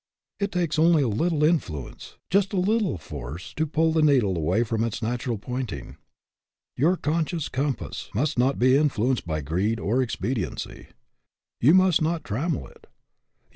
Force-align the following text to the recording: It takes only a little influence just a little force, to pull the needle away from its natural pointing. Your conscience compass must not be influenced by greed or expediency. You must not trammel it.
It 0.39 0.51
takes 0.51 0.79
only 0.79 1.03
a 1.03 1.07
little 1.07 1.43
influence 1.43 2.17
just 2.31 2.53
a 2.53 2.59
little 2.59 2.97
force, 2.97 3.53
to 3.53 3.67
pull 3.67 3.91
the 3.91 4.01
needle 4.01 4.35
away 4.35 4.63
from 4.63 4.83
its 4.83 4.99
natural 5.03 5.37
pointing. 5.37 5.95
Your 6.75 6.97
conscience 6.97 7.49
compass 7.49 8.09
must 8.15 8.39
not 8.39 8.57
be 8.57 8.75
influenced 8.75 9.27
by 9.27 9.41
greed 9.41 9.79
or 9.79 10.01
expediency. 10.01 10.87
You 11.59 11.75
must 11.75 12.01
not 12.01 12.23
trammel 12.23 12.65
it. 12.65 12.87